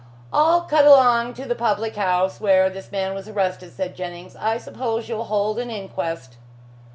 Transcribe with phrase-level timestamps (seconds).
[0.33, 4.57] "I'll cut along to the public house where this man was arrested," said Jennings, "I
[4.57, 6.37] suppose you'll hold an inquest."